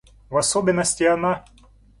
В 0.31 0.37
особенности 0.37 1.03
она... 1.05 1.45